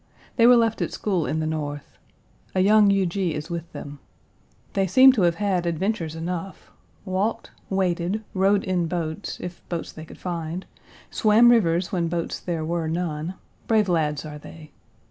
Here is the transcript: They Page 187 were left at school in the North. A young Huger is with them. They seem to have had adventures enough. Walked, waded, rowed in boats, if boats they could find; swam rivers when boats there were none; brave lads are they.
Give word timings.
They 0.35 0.45
Page 0.45 0.49
187 0.57 0.59
were 0.59 0.65
left 0.65 0.81
at 0.81 0.99
school 0.99 1.25
in 1.27 1.39
the 1.41 1.45
North. 1.45 1.99
A 2.55 2.61
young 2.61 2.89
Huger 2.89 3.19
is 3.19 3.51
with 3.51 3.71
them. 3.71 3.99
They 4.73 4.87
seem 4.87 5.11
to 5.11 5.21
have 5.21 5.35
had 5.35 5.67
adventures 5.67 6.15
enough. 6.15 6.71
Walked, 7.05 7.51
waded, 7.69 8.23
rowed 8.33 8.63
in 8.63 8.87
boats, 8.87 9.39
if 9.41 9.61
boats 9.69 9.91
they 9.91 10.05
could 10.05 10.17
find; 10.17 10.65
swam 11.11 11.51
rivers 11.51 11.91
when 11.91 12.07
boats 12.07 12.39
there 12.39 12.65
were 12.65 12.87
none; 12.87 13.35
brave 13.67 13.87
lads 13.87 14.25
are 14.25 14.39
they. 14.39 14.71